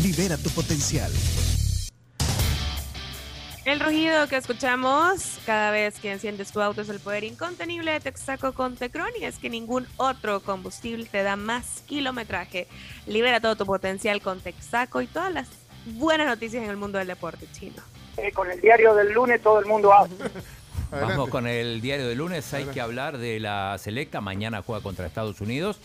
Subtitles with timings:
[0.00, 1.12] Libera tu potencial.
[3.66, 8.00] El rugido que escuchamos cada vez que enciendes tu auto es el poder incontenible de
[8.00, 12.68] Texaco con Tecron y es que ningún otro combustible te da más kilometraje.
[13.06, 15.48] Libera todo tu potencial con Texaco y todas las
[15.84, 17.82] buenas noticias en el mundo del deporte chino.
[18.16, 20.30] Eh, con el diario del lunes todo el mundo habla.
[20.90, 22.52] Vamos con el diario del lunes.
[22.54, 24.22] Hay que hablar de la selecta.
[24.22, 25.78] Mañana juega contra Estados Unidos.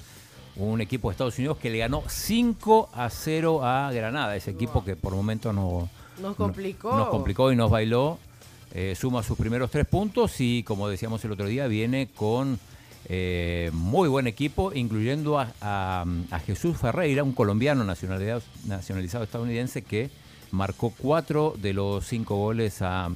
[0.58, 4.36] Un equipo de Estados Unidos que le ganó 5 a 0 a Granada.
[4.36, 5.88] Ese equipo que por momento no,
[6.22, 6.96] Nos complicó.
[6.98, 8.18] nos complicó y nos bailó.
[8.74, 12.60] Eh, suma sus primeros tres puntos y, como decíamos el otro día, viene con
[13.10, 19.82] eh, muy buen equipo, incluyendo a, a- a Jesús Ferreira, un colombiano nacionalidad- nacionalizado estadounidense
[19.84, 20.10] que
[20.52, 23.12] marcó cuatro de los cinco goles a, a-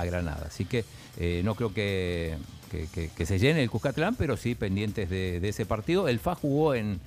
[0.00, 0.46] a Granada.
[0.46, 0.84] Así que
[1.18, 2.36] eh, no creo que,
[2.68, 6.08] que- se llene el Cuscatlán, pero sí pendientes de, de ese partido.
[6.08, 7.00] El FA jugó en,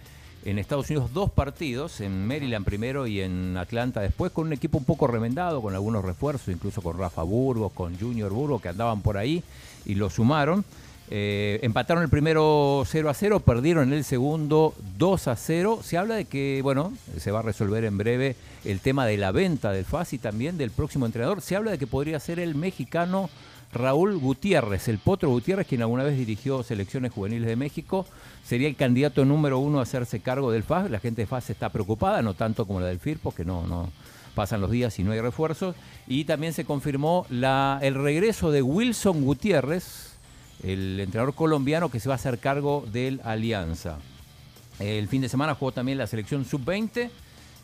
[0.46, 4.78] en Estados Unidos dos partidos, en Maryland primero y en Atlanta después, con un equipo
[4.78, 9.02] un poco remendado, con algunos refuerzos, incluso con Rafa Burgos, con Junior Burgos, que andaban
[9.02, 9.44] por ahí
[9.86, 10.66] y lo sumaron.
[11.14, 15.82] Eh, empataron el primero 0 a 0, perdieron el segundo 2 a 0.
[15.84, 19.34] Se habla de que, bueno, se va a resolver en breve el tema de la
[19.34, 21.42] venta del FAS y también del próximo entrenador.
[21.42, 23.30] Se habla de que podría ser el mexicano
[23.74, 28.06] Raúl Gutiérrez, el Potro Gutiérrez, quien alguna vez dirigió selecciones juveniles de México,
[28.44, 30.92] sería el candidato número uno a hacerse cargo del FAS.
[30.92, 33.90] La gente de FAS está preocupada, no tanto como la del FIRPO, que no, no
[34.36, 35.76] pasan los días y no hay refuerzos.
[36.08, 40.18] Y también se confirmó el regreso de Wilson Gutiérrez,
[40.64, 43.98] el entrenador colombiano que se va a hacer cargo del Alianza.
[44.80, 47.10] El fin de semana jugó también la selección sub-20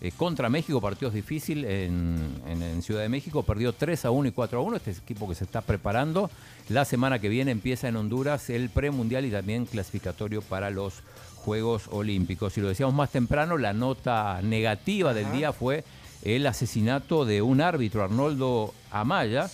[0.01, 4.29] eh, contra México, partidos difíciles en, en- en Ciudad de México, perdió 3 a 1
[4.29, 6.29] y 4 a 1, este es equipo que se está preparando.
[6.69, 11.01] La semana que viene empieza en Honduras el premundial y también clasificatorio para los
[11.37, 12.57] Juegos Olímpicos.
[12.57, 15.83] Y lo decíamos más temprano, la nota negativa del día fue
[16.23, 19.49] el asesinato de un árbitro, Arnoldo Amaya,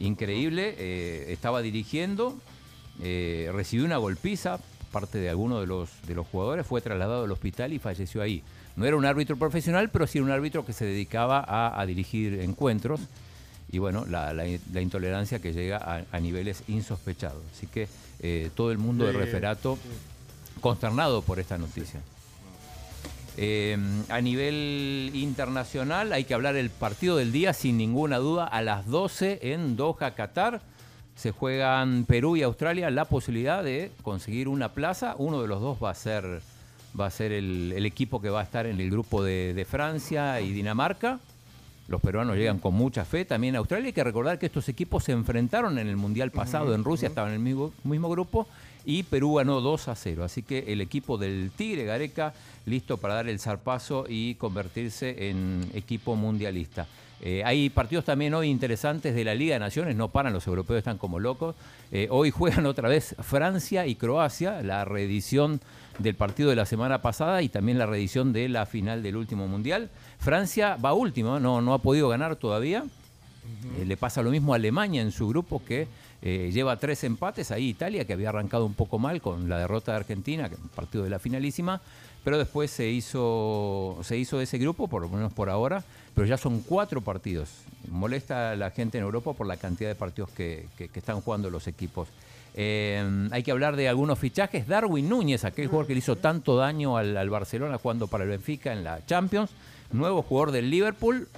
[0.00, 2.36] increíble, eh, estaba dirigiendo,
[3.02, 4.60] eh, recibió una golpiza,
[4.92, 8.42] parte de alguno de los, de los jugadores, fue trasladado al hospital y falleció ahí.
[8.76, 11.86] No era un árbitro profesional, pero sí era un árbitro que se dedicaba a, a
[11.86, 13.00] dirigir encuentros
[13.70, 17.42] y bueno, la, la- la intolerancia que llega a, a niveles insospechados.
[17.56, 17.88] Así que
[18.20, 19.78] eh, todo el mundo de referato
[20.60, 22.00] consternado por esta noticia.
[23.36, 23.76] Eh,
[24.10, 28.86] a nivel internacional hay que hablar el partido del día sin ninguna duda a las
[28.86, 30.60] 12 en Doha, Qatar.
[31.16, 35.14] Se juegan Perú y Australia la posibilidad de conseguir una plaza.
[35.18, 36.42] Uno de los dos va a ser,
[36.98, 39.64] va a ser el, el equipo que va a estar en el grupo de, de
[39.64, 41.20] Francia y Dinamarca.
[41.86, 43.24] Los peruanos llegan con mucha fe.
[43.24, 46.82] También Australia hay que recordar que estos equipos se enfrentaron en el Mundial pasado en
[46.82, 48.46] Rusia, estaban en el mismo, mismo grupo
[48.86, 50.24] y Perú ganó 2 a 0.
[50.24, 52.34] Así que el equipo del Tigre Gareca
[52.66, 56.86] listo para dar el zarpazo y convertirse en equipo mundialista.
[57.20, 60.78] Eh, hay partidos también hoy interesantes de la Liga de Naciones, no paran, los europeos
[60.78, 61.54] están como locos.
[61.90, 65.60] Eh, hoy juegan otra vez Francia y Croacia, la reedición
[65.98, 69.46] del partido de la semana pasada y también la reedición de la final del último
[69.46, 69.90] mundial.
[70.18, 72.84] Francia va último, no, no ha podido ganar todavía.
[73.78, 75.86] Eh, le pasa lo mismo a Alemania en su grupo que
[76.22, 77.50] eh, lleva tres empates.
[77.50, 81.04] Ahí Italia, que había arrancado un poco mal con la derrota de Argentina, que partido
[81.04, 81.80] de la finalísima,
[82.24, 86.38] pero después se hizo, se hizo ese grupo, por lo menos por ahora, pero ya
[86.38, 87.50] son cuatro partidos.
[87.90, 91.68] Molesta a la gente en Europa por la cantidad de partidos que, están jugando los
[91.68, 92.08] equipos.
[92.54, 94.66] Eh, hay que hablar de algunos fichajes.
[94.66, 98.30] Darwin Núñez, aquel jugador que le hizo tanto daño al, al Barcelona jugando para el
[98.30, 99.50] Benfica en la Champions,
[99.92, 101.28] nuevo jugador del Liverpool,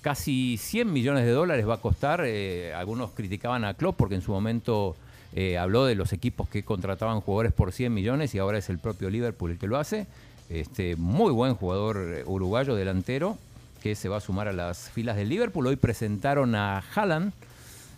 [0.00, 2.22] casi 100 millones de dólares va a costar.
[2.24, 4.96] Eh, algunos criticaban a Klopp porque en su momento
[5.32, 8.78] eh, habló de los equipos que contrataban jugadores por 100 millones y ahora es el
[8.78, 10.06] propio Liverpool el que lo hace.
[10.48, 13.38] Este, muy buen jugador eh, uruguayo delantero
[13.82, 15.66] que se va a sumar a las filas del Liverpool.
[15.66, 17.32] Hoy presentaron a Haaland,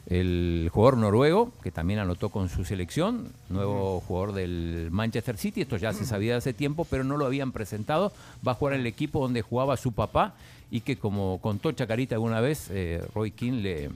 [0.06, 5.76] el jugador noruego, que también anotó con su selección, nuevo jugador del Manchester City, esto
[5.76, 8.12] ya se sabía hace tiempo, pero no lo habían presentado,
[8.46, 10.34] va a jugar en el equipo donde jugaba su papá
[10.70, 13.90] y que como contó Chacarita alguna vez, eh, Roy King le,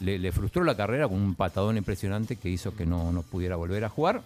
[0.00, 3.56] le, le frustró la carrera con un patadón impresionante que hizo que no, no pudiera
[3.56, 4.22] volver a jugar.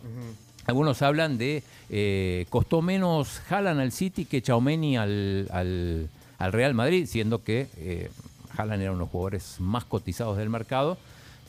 [0.65, 6.09] Algunos hablan de eh, costó menos Haaland al City que Chaumeni al, al,
[6.39, 8.11] al Real Madrid, siendo que eh,
[8.57, 10.99] Haaland era uno de los jugadores más cotizados del mercado.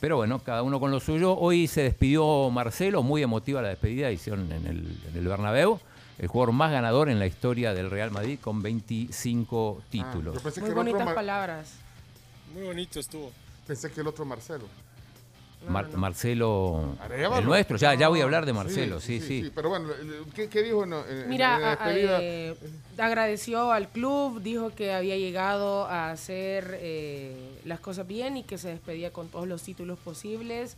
[0.00, 1.36] Pero bueno, cada uno con lo suyo.
[1.36, 5.78] Hoy se despidió Marcelo, muy emotiva la despedida, hicieron en el, en el Bernabéu.
[6.18, 10.58] El jugador más ganador en la historia del Real Madrid con 25 Ah, títulos.
[10.60, 11.74] Muy bonitas palabras.
[12.52, 13.32] Muy bonito estuvo.
[13.66, 14.64] pensé que el otro Marcelo.
[15.68, 16.96] Mar- Marcelo,
[17.38, 19.50] el nuestro, ya, ya voy a hablar de Marcelo, sí, sí.
[19.54, 19.88] Pero bueno,
[20.34, 22.54] ¿qué, qué dijo en, en- en la Mira, eh,
[22.98, 28.58] agradeció al club, dijo que había llegado a hacer eh, las cosas bien y que
[28.58, 30.76] se despedía con todos los títulos posibles.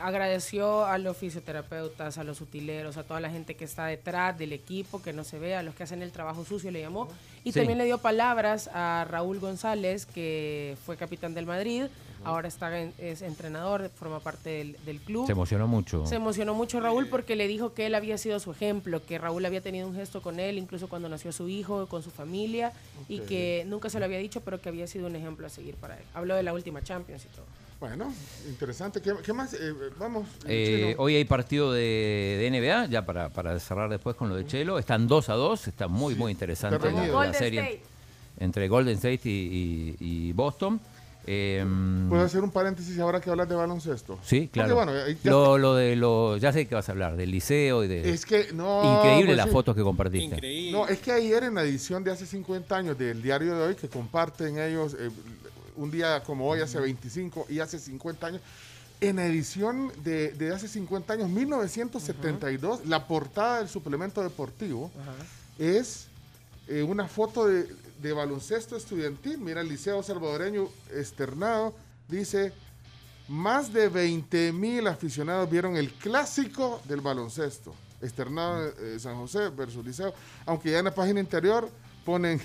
[0.00, 4.52] Agradeció a los fisioterapeutas, a los utileros, a toda la gente que está detrás del
[4.54, 7.08] equipo, que no se ve, a los que hacen el trabajo sucio, le llamó.
[7.44, 7.58] Y Sí.
[7.58, 11.84] también le dio palabras a Raúl González, que fue capitán del Madrid,
[12.24, 15.26] ahora está en- es entrenador, forma parte del, del club.
[15.26, 16.06] Se emocionó mucho.
[16.06, 19.44] Se emocionó mucho Raúl porque le dijo que él había sido su ejemplo, que Raúl
[19.44, 22.72] había tenido un gesto con él, incluso cuando nació su hijo, con su familia,
[23.08, 25.74] y que nunca se lo había dicho, pero que había sido un ejemplo a seguir
[25.74, 26.04] para él.
[26.14, 27.44] Habló de la última Champions y todo.
[27.82, 28.14] Bueno,
[28.48, 29.02] interesante.
[29.02, 29.54] ¿Qué, qué más?
[29.54, 30.28] Eh, vamos.
[30.46, 31.02] Eh, Chino.
[31.02, 34.78] hoy hay partido de, de NBA, ya para, para cerrar después con lo de Chelo.
[34.78, 37.82] Están 2 a 2, está muy, muy interesante la, serie State.
[38.38, 40.80] entre Golden State y, y- y Boston.
[41.26, 41.64] Eh,
[42.08, 44.16] ¿Puedo hacer un paréntesis ahora que hablas de baloncesto?
[44.22, 44.76] sí, claro.
[44.76, 47.32] Porque, bueno, ahí ya lo, lo de lo, ya sé que vas a hablar, del
[47.32, 48.10] liceo y de...
[48.10, 48.98] Es que no.
[48.98, 49.52] Increíble pues las sí.
[49.52, 50.36] fotos que compartiste.
[50.36, 50.70] Increíble.
[50.70, 53.74] No, es que ayer en la edición de hace 50 años del diario de hoy,
[53.74, 55.10] que comparten ellos eh,
[55.76, 58.40] un día como hoy, hace 25 y hace 50 años,
[59.00, 64.90] en la edición de, de hace 50 años, 1972, la portada del suplemento deportivo
[65.58, 66.06] es
[66.68, 67.66] eh, una foto de,
[68.00, 69.38] de baloncesto estudiantil.
[69.38, 71.74] Mira, el Liceo Salvadoreño externado
[72.08, 72.52] dice,
[73.28, 77.74] más de 20 mil aficionados vieron el clásico del baloncesto.
[78.00, 80.12] Externado eh, San José versus Liceo.
[80.44, 81.68] Aunque ya en la página interior
[82.04, 82.40] ponen,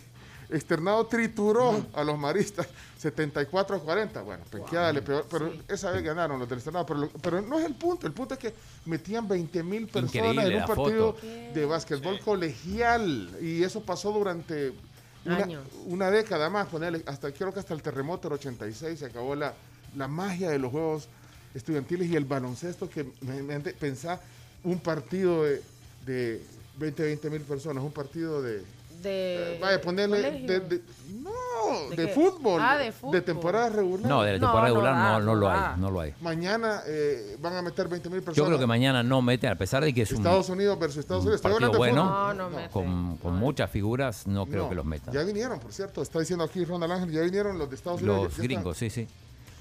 [0.49, 2.67] externado trituró a los maristas
[2.97, 4.21] 74 a 40.
[4.21, 6.85] Bueno, penqueada le peor, pero esa vez ganaron los del externado.
[6.85, 8.07] Pero, pero no es el punto.
[8.07, 8.53] El punto es que
[8.85, 11.27] metían 20 mil personas Increíble en un partido foto.
[11.27, 13.29] de básquetbol colegial.
[13.41, 14.73] Y eso pasó durante
[15.25, 15.63] una, Años.
[15.85, 16.67] una década más.
[16.67, 19.53] Ponerle, hasta, creo que hasta el terremoto del 86 se acabó la,
[19.95, 21.07] la magia de los juegos
[21.53, 24.21] estudiantiles y el baloncesto que me, me pensar
[24.63, 25.61] un partido de,
[26.05, 26.41] de
[26.77, 28.63] 20, 20 mil personas, un partido de...
[29.01, 30.21] De eh, vaya, ponerle...
[30.21, 30.81] De, de-
[31.27, 32.61] no, ¿De de, fútbol.
[32.63, 33.21] Ah, de fútbol.
[33.21, 34.07] temporada regular.
[34.09, 36.13] No, de temporada no regular no, no no lo hay, no lo hay.
[36.21, 38.37] Mañana eh, van a meter 20 mil personas.
[38.37, 40.99] Yo creo que mañana no meten, a pesar de que es un, Estados Unidos versus
[40.99, 41.41] Estados un Unidos.
[41.41, 45.13] Partido de bueno, No, no con, con muchas figuras, no creo No, que los metan.
[45.13, 46.01] Ya vinieron, por cierto.
[46.01, 48.23] Está diciendo aquí Ronald Ángel, ya vinieron los de Estados Unidos.
[48.23, 49.07] Los gringos, sí, sí.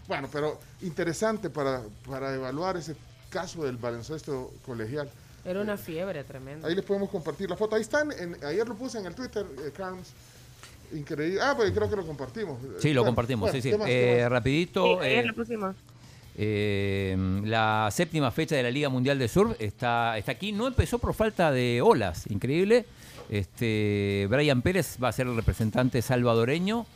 [0.06, 2.94] Bueno, pero interesante para, para evaluar ese
[3.30, 5.10] caso del baloncesto colegial.
[5.46, 6.66] Era una fiebre tremenda.
[6.68, 7.76] Ahí les podemos compartir la foto.
[7.76, 8.10] Ahí están.
[8.12, 10.12] en- ayer lo puse en el Twitter, eh, Carms.
[10.92, 11.40] Increíble.
[11.40, 12.58] Ah, pues creo que lo compartimos.
[12.78, 13.70] Sí, lo Bueno, compartimos, bueno, sí, sí.
[13.70, 15.76] ¿qué más, qué Eh, rapidito, Sí, eh, ayer lo pusimos.
[16.36, 20.52] eh, la séptima fecha de la Liga Mundial de Surf está, está aquí.
[20.52, 22.84] No empezó por falta de olas, increíble.
[23.28, 26.86] Este, Brian Pérez va a ser el representante salvadoreño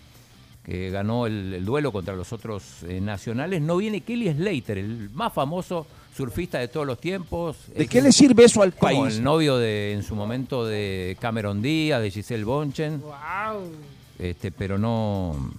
[0.64, 3.60] que ganó el, el duelo contra los otros eh, nacionales.
[3.62, 7.56] No viene Kelly Slater, el más famoso surfista de todos los tiempos.
[7.74, 9.16] ¿De qué le sirve eso al como país?
[9.16, 13.70] el novio de en su momento de Cameron Díaz, de Giselle Bonchen, ¡Wow!
[14.18, 15.52] este, pero no,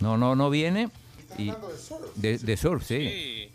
[0.00, 0.88] no, no, no viene.
[1.38, 1.50] Y
[2.16, 3.08] de, de surf, sí.
[3.08, 3.48] Sí,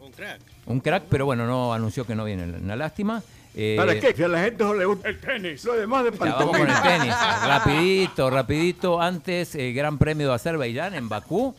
[0.00, 0.40] un crack.
[0.66, 2.44] Un crack, pero bueno, no anunció que no viene.
[2.44, 3.22] Una lástima.
[3.56, 4.12] Eh, ¿Para qué?
[4.14, 5.64] Que a la gente no le gusta el tenis.
[5.64, 7.14] Lo demás de ya, vamos con el tenis.
[7.46, 9.00] rapidito, rapidito.
[9.00, 11.54] Antes, el Gran Premio de Azerbaiyán en Bakú.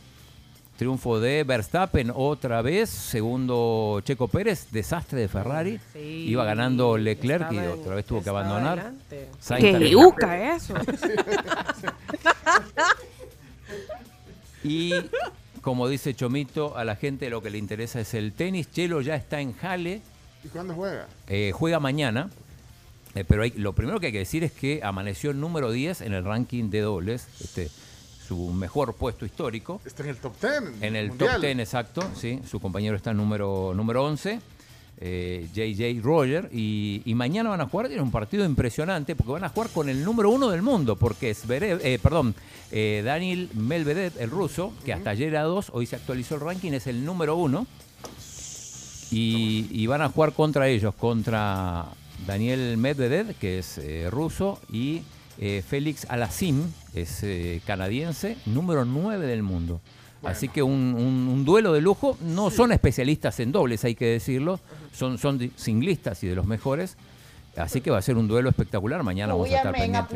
[0.76, 2.90] Triunfo de Verstappen otra vez.
[2.90, 4.68] Segundo, Checo Pérez.
[4.70, 5.80] Desastre de Ferrari.
[5.92, 6.26] Sí.
[6.28, 8.78] Iba ganando Leclerc y otra vez tuvo que abandonar.
[8.80, 9.28] adelante.
[9.40, 9.92] Sainz ¡Qué también.
[9.92, 10.74] yuca eso!
[14.64, 14.92] Y
[15.60, 18.70] como dice Chomito, a la gente lo que le interesa es el tenis.
[18.70, 20.02] Chelo ya está en Jale.
[20.44, 21.06] ¿Y cuándo juega?
[21.28, 22.30] Eh, juega mañana,
[23.14, 26.14] eh, pero hay- lo primero que hay que decir es que amaneció número 10 en
[26.14, 27.70] el ranking de dobles, este,
[28.26, 29.80] su mejor puesto histórico.
[29.84, 30.82] Está en el top 10.
[30.82, 31.34] En el mundial.
[31.34, 32.40] top 10, exacto, sí.
[32.48, 34.40] Su compañero está en número, número 11,
[34.98, 36.48] eh, JJ Roger.
[36.52, 39.88] Y, y mañana van a jugar, tiene un partido impresionante, porque van a jugar con
[39.88, 42.34] el número uno del mundo, porque es eh, perdón,
[42.72, 46.72] eh, Daniel Medvedev, el ruso, que hasta ayer era 2, hoy se actualizó el ranking,
[46.72, 47.66] es el número uno.
[49.10, 51.86] Y, y van a jugar contra ellos, contra
[52.26, 55.02] Daniel Medvedev, que es eh, ruso, y
[55.38, 56.62] eh, Félix Alassim,
[56.94, 59.80] es eh, canadiense, número 9 del mundo.
[60.22, 62.16] Así que un, un- un duelo de lujo.
[62.20, 64.58] No son especialistas en dobles, hay que decirlo.
[64.92, 66.96] Son, son singlistas y de los mejores.
[67.56, 69.02] Así que va a ser un duelo espectacular.
[69.02, 70.12] Mañana vamos a estar pendientes.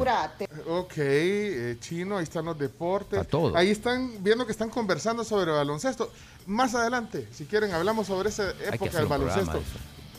[0.67, 3.19] Ok, eh, chino, ahí están los deportes.
[3.21, 3.57] A todo.
[3.57, 6.11] Ahí están viendo que están conversando sobre baloncesto.
[6.47, 9.63] Más adelante, si quieren, hablamos sobre esa época del baloncesto.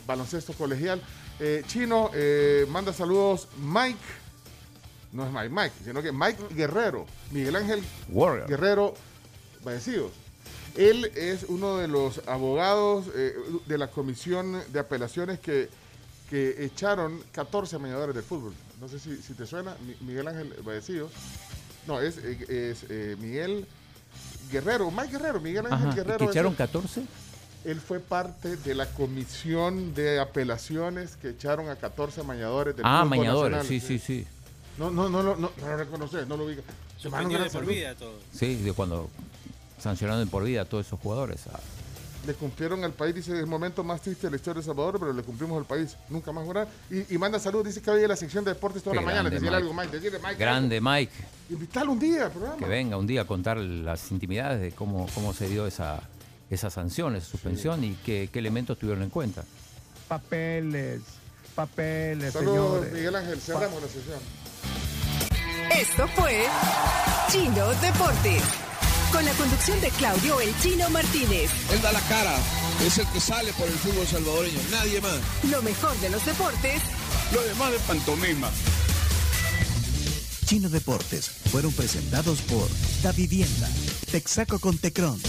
[0.08, 1.02] Baloncesto colegial.
[1.40, 4.00] Eh, chino, eh, manda saludos Mike.
[5.14, 7.06] No es Mike, Mike, sino que Mike Guerrero.
[7.32, 8.48] Miguel Ángel Warrior.
[8.48, 8.94] Guerrero
[9.64, 10.12] Vallecidos.
[10.78, 13.34] Él es uno de los abogados eh,
[13.68, 15.70] de la comisión de apelaciones que,
[16.30, 18.54] que echaron 14 mediadores del fútbol.
[18.80, 21.12] No sé si, si te suena, Mi- Miguel Ángel Vallecidos.
[21.88, 23.66] No, es, eh, es eh, Miguel
[24.52, 25.92] Guerrero, Mike Guerrero, Miguel Ángel Ajá.
[25.92, 26.18] ¿Y Guerrero.
[26.20, 27.04] que echaron el- 14?
[27.66, 33.02] él fue parte de la comisión de apelaciones que echaron a 14 mañadores del Ah,
[33.04, 33.82] fútbol mañadores, nacional.
[33.82, 34.26] sí, sí, sí.
[34.78, 36.64] No, no, no, lo- no, no lo reconoces, no lo ubicas.
[37.04, 37.70] Hermano, Suspendido de por salud.
[37.70, 38.14] vida todo.
[38.34, 39.10] Sí, de cuando
[39.80, 41.42] sancionaron de por vida a todos esos jugadores.
[42.28, 45.00] Le cumplieron al país, dice, el momento más triste de la historia de El Salvador,
[45.00, 45.98] pero le cumplimos al país.
[46.10, 46.68] Nunca más jurar.
[46.92, 49.06] Y, y manda salud, dice que hoy en la sección de deportes toda Qué la
[49.06, 49.30] mañana.
[49.30, 49.64] grande, Decirle Mike.
[49.64, 49.98] algo, Mike.
[49.98, 50.36] Decirle, Mike.
[50.40, 51.30] Grande Mike, algo.
[51.50, 52.58] Invítalo un día al programa.
[52.58, 56.00] que venga un día a contar las intimidades de cómo, cómo se dio esa,
[56.52, 59.44] esa sanción, esa suspensión y qué, qué elementos tuvieron en cuenta.
[60.08, 61.02] Papeles,
[61.56, 62.94] papeles, Saludos, señores.
[62.94, 63.42] Miguel Ángel.
[63.42, 64.20] Cerramos la sesión.
[65.80, 66.46] Esto fue
[67.32, 68.44] Chino Deportes.
[69.12, 71.50] Con la conducción de Claudio El Chino Martínez.
[71.72, 72.36] Él da la cara,
[72.86, 75.20] es el que sale por el fútbol salvadoreño, nadie más.
[75.50, 76.82] Lo mejor de los deportes
[77.34, 78.50] Lo demás de pantomima.
[80.46, 82.68] Chino Deportes fueron presentados por
[83.02, 83.70] Da Vivienda,
[84.12, 85.22] Texaco con Tecron,